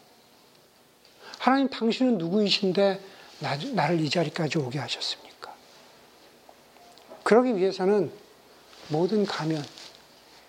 [1.37, 2.99] 하나님 당신은 누구이신데
[3.39, 5.53] 나, 나를 이 자리까지 오게 하셨습니까?
[7.23, 8.09] 그러기 위해서는
[8.87, 9.63] 모든 가면,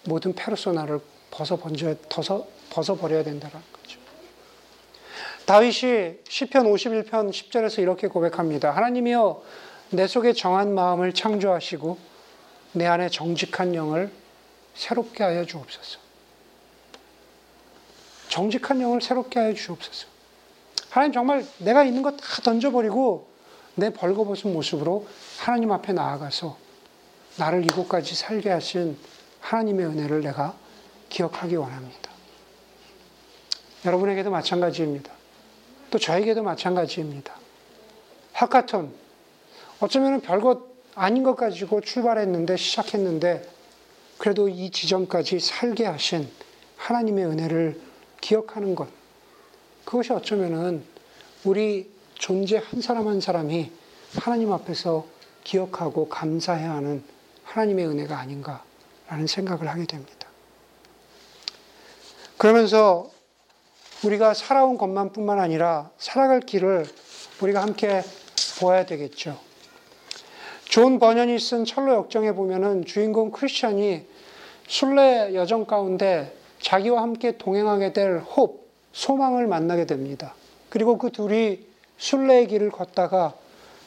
[0.05, 1.01] 모든 페르소나를
[1.31, 3.99] 벗어버려야 된다는 거죠.
[5.45, 8.71] 다윗이 시편 51편 10절에서 이렇게 고백합니다.
[8.71, 9.43] 하나님이여
[9.91, 11.99] 내 속에 정한 마음을 창조하시고
[12.73, 14.13] 내 안에 정직한 영을
[14.75, 16.04] 새롭게 하여 주옵소서.
[18.35, 20.09] 정직한 영을 새롭게 하여 주옵소서.
[20.91, 23.29] 하나님 정말 내가 있는 것 다 던져버리고
[23.77, 25.07] 내 벌거벗은 모습으로
[25.39, 26.57] 하나님 앞에 나아가서
[27.37, 28.99] 나를 이곳까지 살게 하신
[29.39, 30.57] 하나님의 은혜를 내가
[31.11, 32.11] 기억하기 원합니다.
[33.85, 35.13] 여러분에게도 마찬가지입니다.
[35.93, 37.33] 또 저에게도 마찬가지입니다.
[38.33, 38.93] 하카톤.
[39.79, 40.61] 어쩌면 별것
[40.97, 43.49] 아닌 것 가지고 출발했는데, 시작했는데,
[44.19, 46.29] 그래도 이 지점까지 살게 하신
[46.77, 47.94] 하나님의 은혜를
[48.25, 48.89] 기억하는 것.
[49.85, 50.83] 그것이 어쩌면은
[51.45, 53.71] 우리 존재 한 사람 한 사람이
[54.19, 55.05] 하나님 앞에서
[55.45, 57.05] 기억하고 감사해야 하는
[57.45, 60.27] 하나님의 은혜가 아닌가라는 생각을 하게 됩니다.
[62.39, 63.11] 그러면서
[64.05, 66.87] 우리가 살아온 것만 뿐만 아니라 살아갈 길을
[67.43, 68.03] 우리가 함께
[68.59, 69.39] 보아야 되겠죠.
[70.65, 74.07] 존 번연이 쓴 천로역정에 보면은 주인공 크리스찬이
[74.67, 76.35] 순례 여정 가운데
[76.65, 80.35] 자기와 함께 동행하게 될 Hope, 소망을 만나게 됩니다.
[80.71, 81.61] 그리고 그 둘이
[81.99, 83.35] 순례의 길을 걷다가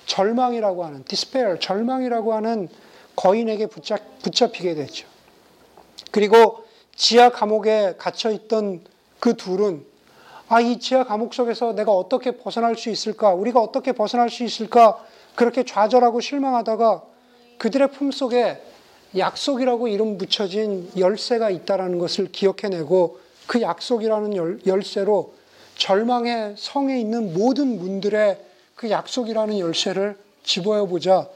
[0.05, 2.69] 절망이라고 하는, Despair, 절망이라고 하는
[3.15, 5.07] 거인에게 붙잡, 붙잡히게 되죠.
[6.11, 8.81] 그리고 지하 감옥에 갇혀 있던
[9.19, 9.83] 그 둘은
[10.47, 13.33] 아, 이 지하 감옥 속에서 내가 어떻게 벗어날 수 있을까?
[13.33, 15.03] 우리가 어떻게 벗어날 수 있을까?
[15.35, 17.03] 그렇게 좌절하고 실망하다가
[17.57, 18.61] 그들의 품 속에
[19.15, 25.33] 약속이라고 이름 붙여진 열쇠가 있다라는 것을 기억해내고 그 약속이라는 열, 열쇠로
[25.77, 28.39] 절망의 성에 있는 모든 문들의
[28.75, 31.27] 그 약속이라는 열쇠를 집어여 보자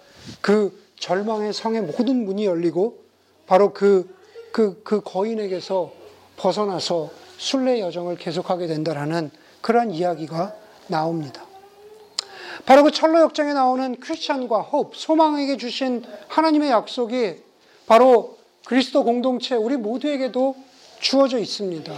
[0.42, 3.00] 그 절망의 성의 모든 문이 열리고
[3.48, 4.14] 바로 그,
[4.52, 5.92] 그, 그 거인에게서
[6.38, 9.32] 벗어나서 순례 여정을 계속하게 된다라는
[9.62, 10.54] 그러한 이야기가
[10.88, 11.44] 나옵니다.
[12.66, 17.38] 바로 그 철로 역정에 나오는 크리스찬과 홉, 소망에게 주신 하나님의 약속이
[17.88, 20.56] 바로 그리스도 공동체 우리 모두에게도
[21.00, 21.94] 주어져 있습니다.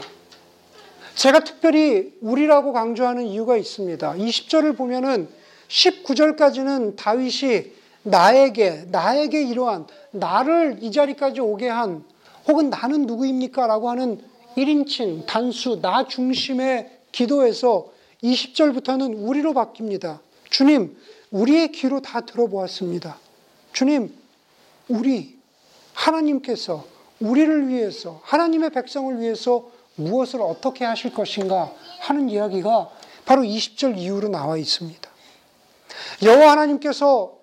[1.16, 4.14] 제가 특별히 우리라고 강조하는 이유가 있습니다.
[4.14, 5.30] 20절을 보면은
[5.68, 7.72] 19절까지는 다윗이
[8.04, 12.04] 나에게, 나에게 이러한, 나를 이 자리까지 오게 한,
[12.48, 13.68] 혹은 나는 누구입니까?
[13.68, 14.20] 라고 하는
[14.58, 17.92] 1인칭, 단수, 나 중심의 기도에서
[18.24, 20.20] 20절부터는 우리로 바뀝니다.
[20.50, 20.98] 주님,
[21.32, 23.18] 우리의 귀로 다 들어보았습니다.
[23.72, 24.14] 주님,
[24.88, 25.33] 우리,
[25.94, 26.86] 하나님께서
[27.20, 32.90] 우리를 위해서, 하나님의 백성을 위해서 무엇을 어떻게 하실 것인가 하는 이야기가
[33.26, 35.10] 바로 20절 이후로 나와 있습니다.
[36.24, 37.38] 여호와 하나님께서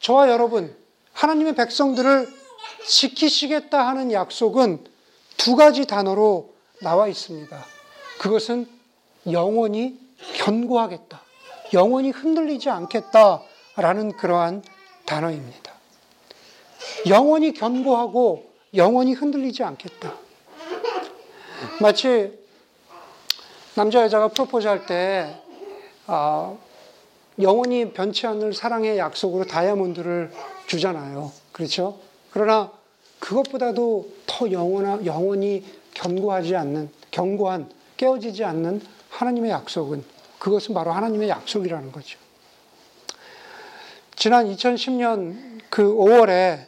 [0.00, 0.76] 저와 여러분,
[1.12, 2.28] 하나님의 백성들을
[2.86, 4.84] 지키시겠다 하는 약속은
[5.36, 7.64] 두 가지 단어로 나와 있습니다.
[8.18, 8.66] 그것은
[9.30, 9.98] 영원히
[10.36, 11.20] 견고하겠다.
[11.74, 14.62] 영원히 흔들리지 않겠다라는 그러한
[15.04, 15.77] 단어입니다.
[17.06, 20.14] 영원히 견고하고 영원히 흔들리지 않겠다.
[21.80, 22.38] 마치
[23.74, 25.40] 남자 여자가 프로포즈 할때
[26.06, 26.56] 아,
[27.40, 30.32] 영원히 변치 않을 사랑의 약속으로 다이아몬드를
[30.66, 31.30] 주잖아요.
[31.52, 31.98] 그렇죠?
[32.32, 32.72] 그러나
[33.20, 38.80] 그것보다도 더 영원하, 영원히 견고하지 않는, 견고한, 깨어지지 않는
[39.10, 40.04] 하나님의 약속은
[40.38, 42.18] 그것은 바로 하나님의 약속이라는 거죠.
[44.16, 46.66] 지난 2010년 그 5월에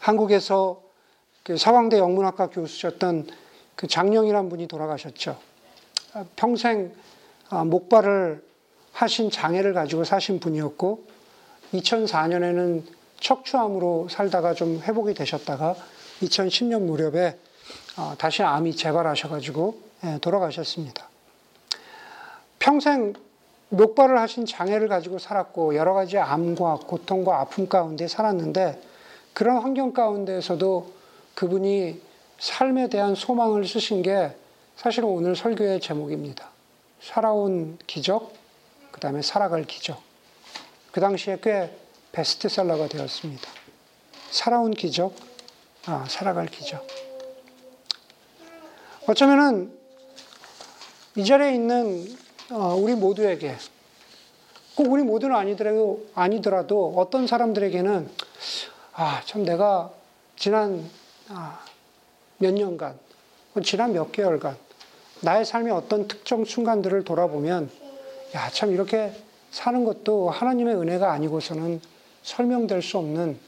[0.00, 0.82] 한국에서
[1.44, 3.28] 그 서강대 영문학과 교수셨던
[3.76, 5.38] 그 장영이란 분이 돌아가셨죠.
[6.36, 6.92] 평생
[7.48, 8.42] 아, 목발을
[8.92, 11.04] 하신 장애를 가지고 사신 분이었고
[11.74, 12.82] 2004년에는
[13.20, 15.76] 척추암으로 살다가 좀 회복이 되셨다가
[16.22, 17.38] 2010년 무렵에
[17.96, 21.08] 어, 다시 암이 재발하셔가지고 예, 돌아가셨습니다.
[22.58, 23.14] 평생
[23.68, 28.89] 목발을 하신 장애를 가지고 살았고 여러 가지 암과 고통과 아픔 가운데 살았는데
[29.32, 30.92] 그런 환경 가운데에서도
[31.34, 32.00] 그분이
[32.38, 34.34] 삶에 대한 소망을 쓰신 게
[34.76, 36.48] 사실은 오늘 설교의 제목입니다.
[37.00, 38.32] 살아온 기적,
[38.90, 40.00] 그 다음에 살아갈 기적.
[40.92, 41.70] 그 당시에 꽤
[42.12, 43.48] 베스트셀러가 되었습니다.
[44.30, 45.14] 살아온 기적,
[45.86, 46.86] 아, 살아갈 기적.
[49.06, 49.72] 어쩌면은
[51.16, 52.06] 이 자리에 있는
[52.50, 53.56] 어, 우리 모두에게
[54.74, 58.08] 꼭 우리 모두는 아니더라도, 아니더라도 어떤 사람들에게는
[59.02, 59.90] 아, 참 내가
[60.36, 60.86] 지난
[61.30, 61.64] 아,
[62.36, 62.98] 몇 년간,
[63.64, 64.58] 지난 몇 개월간
[65.22, 67.70] 나의 삶의 어떤 특정 순간들을 돌아보면
[68.34, 69.10] 야, 참 이렇게
[69.50, 71.80] 사는 것도 하나님의 은혜가 아니고서는
[72.22, 73.38] 설명될 수 없는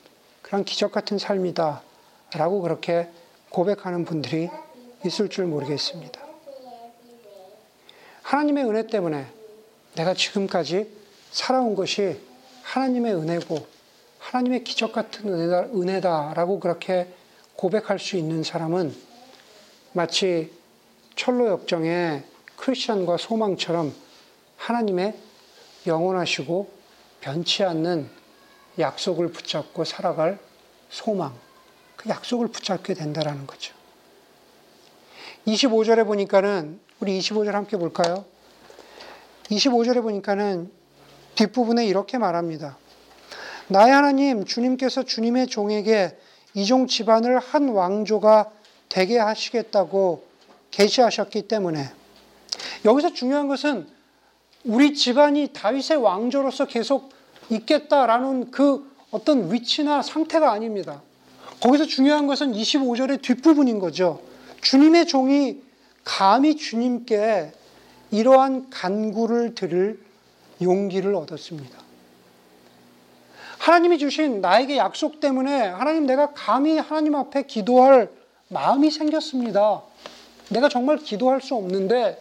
[0.40, 1.82] 그런 기적 같은 삶이다.
[2.32, 3.10] 라고 그렇게
[3.50, 4.48] 고백하는 분들이
[5.04, 6.18] 있을 줄 모르겠습니다.
[8.22, 9.26] 하나님의 은혜 때문에
[9.96, 10.90] 내가 지금까지
[11.30, 12.18] 살아온 것이
[12.62, 13.81] 하나님의 은혜고
[14.22, 17.12] 하나님의 기적 같은 은혜다, 은혜다라고 그렇게
[17.56, 18.94] 고백할 수 있는 사람은
[19.92, 20.52] 마치
[21.16, 22.22] 철로 역정의
[22.56, 23.92] 크리스천과 소망처럼
[24.56, 25.18] 하나님의
[25.86, 26.70] 영원하시고
[27.20, 28.08] 변치 않는
[28.78, 30.38] 약속을 붙잡고 살아갈
[30.88, 31.34] 소망,
[31.96, 33.74] 그 약속을 붙잡게 된다라는 거죠.
[35.46, 38.24] 25절에 보니까는 우리 25절 함께 볼까요?
[39.50, 40.70] 25절에 보니까는
[41.34, 42.78] 뒷부분에 이렇게 말합니다.
[43.68, 46.16] 나의 하나님 주님께서 주님의 종에게
[46.54, 48.50] 이종 집안을 한 왕조가
[48.88, 50.24] 되게 하시겠다고
[50.70, 51.90] 계시하셨기 때문에
[52.84, 53.86] 여기서 중요한 것은
[54.64, 57.10] 우리 집안이 다윗의 왕조로서 계속
[57.50, 61.02] 있겠다라는 그 어떤 위치나 상태가 아닙니다.
[61.60, 64.20] 거기서 중요한 것은 25절의 뒷부분인 거죠.
[64.62, 65.60] 주님의 종이
[66.04, 67.52] 감히 주님께
[68.10, 70.00] 이러한 간구를 드릴
[70.60, 71.81] 용기를 얻었습니다.
[73.62, 78.10] 하나님이 주신 나에게 약속 때문에 하나님 내가 감히 하나님 앞에 기도할
[78.48, 79.82] 마음이 생겼습니다.
[80.48, 82.20] 내가 정말 기도할 수 없는데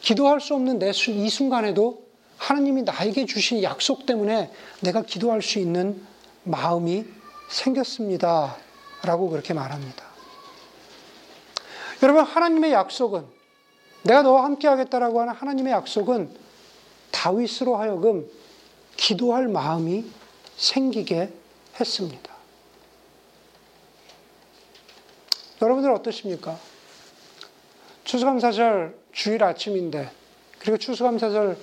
[0.00, 2.04] 기도할 수 없는 내 이 순간에도
[2.36, 6.00] 하나님이 나에게 주신 약속 때문에 내가 기도할 수 있는
[6.44, 7.06] 마음이
[7.48, 8.56] 생겼습니다.
[9.02, 10.04] 라고 그렇게 말합니다.
[12.04, 13.24] 여러분, 하나님의 약속은
[14.04, 16.30] 내가 너와 함께 하겠다라고 하는 하나님의 약속은
[17.10, 18.28] 다윗으로 하여금
[18.96, 20.21] 기도할 마음이
[20.56, 21.32] 생기게
[21.78, 22.32] 했습니다.
[25.60, 26.58] 여러분들 어떠십니까?
[28.04, 30.10] 추수감사절 주일 아침인데,
[30.58, 31.56] 그리고 추수감사절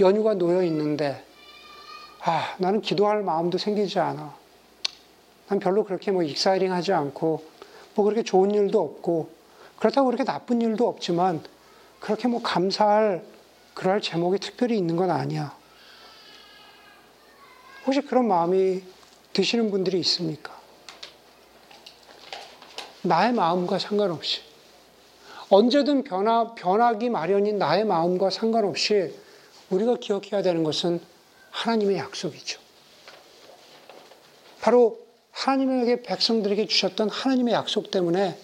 [0.00, 1.24] 연휴가 놓여 있는데,
[2.20, 4.34] 아, 나는 기도할 마음도 생기지 않아.
[5.48, 7.44] 난 별로 그렇게 뭐 exciting 하지 않고,
[7.94, 9.30] 뭐 그렇게 좋은 일도 없고,
[9.78, 11.42] 그렇다고 그렇게 나쁜 일도 없지만,
[12.00, 13.22] 그렇게 뭐 감사할
[13.74, 15.56] 그럴 제목이 특별히 있는 건 아니야.
[17.86, 18.82] 혹시 그런 마음이
[19.32, 20.52] 드시는 분들이 있습니까?
[23.02, 24.40] 나의 마음과 상관없이
[25.48, 29.14] 언제든 변화, 변하기 마련인 나의 마음과 상관없이
[29.70, 31.00] 우리가 기억해야 되는 것은
[31.50, 32.60] 하나님의 약속이죠.
[34.60, 34.98] 바로
[35.32, 38.38] 하나님에게 백성들에게 주셨던 하나님의 약속 때문에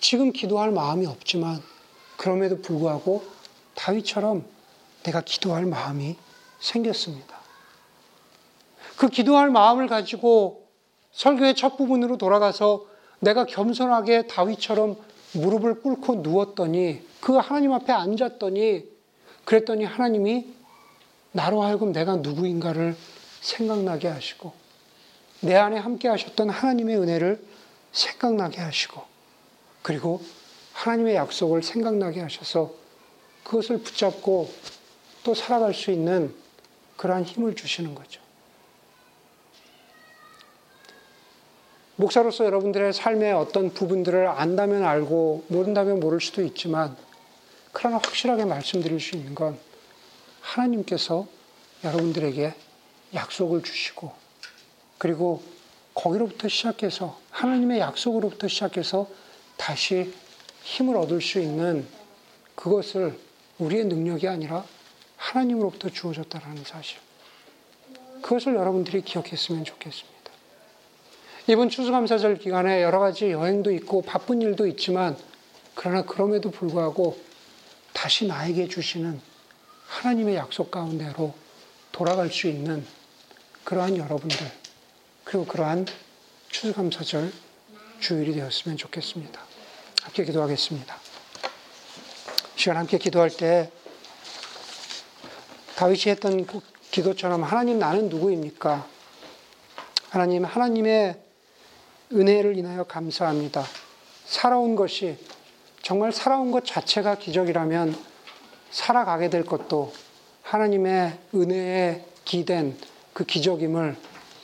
[0.00, 1.62] 지금 기도할 마음이 없지만
[2.16, 3.24] 그럼에도 불구하고
[3.74, 4.44] 다윗처럼
[5.02, 6.16] 내가 기도할 마음이
[6.60, 7.31] 생겼습니다.
[9.02, 10.68] 그 기도할 마음을 가지고
[11.10, 12.86] 설교의 첫 부분으로 돌아가서
[13.18, 14.94] 내가 겸손하게 다윗처럼
[15.32, 18.84] 무릎을 꿇고 누웠더니 그 하나님 앞에 앉았더니
[19.44, 20.54] 그랬더니 하나님이
[21.32, 22.94] 나로 하여금 내가 누구인가를
[23.40, 24.52] 생각나게 하시고
[25.40, 27.44] 내 안에 함께 하셨던 하나님의 은혜를
[27.90, 29.02] 생각나게 하시고
[29.82, 30.22] 그리고
[30.74, 32.70] 하나님의 약속을 생각나게 하셔서
[33.42, 34.48] 그것을 붙잡고
[35.24, 36.32] 또 살아갈 수 있는
[36.96, 38.21] 그러한 힘을 주시는 거죠.
[42.02, 46.96] 목사로서 여러분들의 삶의 어떤 부분들을 안다면 알고 모른다면 모를 수도 있지만
[47.70, 49.56] 그러나 확실하게 말씀드릴 수 있는 건
[50.40, 51.28] 하나님께서
[51.84, 52.54] 여러분들에게
[53.14, 54.10] 약속을 주시고
[54.98, 55.44] 그리고
[55.94, 59.06] 거기로부터 시작해서 하나님의 약속으로부터 시작해서
[59.56, 60.12] 다시
[60.64, 61.86] 힘을 얻을 수 있는
[62.56, 63.16] 그것을
[63.60, 64.64] 우리의 능력이 아니라
[65.16, 66.98] 하나님으로부터 주어졌다는 사실.
[68.22, 70.11] 그것을 여러분들이 기억했으면 좋겠습니다.
[71.48, 75.16] 이번 추수감사절 기간에 여러 가지 여행도 있고 바쁜 일도 있지만
[75.74, 77.18] 그러나 그럼에도 불구하고
[77.92, 79.20] 다시 나에게 주시는
[79.86, 81.34] 하나님의 약속 가운데로
[81.90, 82.86] 돌아갈 수 있는
[83.64, 84.38] 그러한 여러분들
[85.24, 85.86] 그리고 그러한
[86.48, 87.32] 추수감사절
[87.98, 89.40] 주일이 되었으면 좋겠습니다.
[90.02, 90.96] 함께 기도하겠습니다.
[92.54, 93.70] 시간 함께 기도할 때
[95.74, 96.60] 다윗이 했던 그
[96.92, 98.86] 기도처럼 하나님 나는 누구입니까?
[100.10, 101.31] 하나님 하나님의
[102.12, 103.64] 은혜를 인하여 감사합니다.
[104.24, 105.16] 살아온 것이
[105.82, 107.96] 정말 살아온 것 자체가 기적이라면
[108.70, 109.92] 살아가게 될 것도
[110.42, 112.76] 하나님의 은혜에 기댄
[113.12, 113.96] 그 기적임을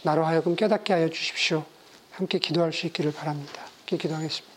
[0.02, 1.64] 나로 하여금 깨닫게 하여 주십시오.
[2.10, 3.62] 함께 기도할 수 있기를 바랍니다.
[3.78, 4.47] 함께 기도하겠습니다.